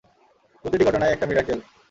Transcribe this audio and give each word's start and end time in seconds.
প্রতিটা 0.63 0.83
ঘটনাই 0.87 1.13
একটা 1.13 1.25
মিরাকেল। 1.27 1.59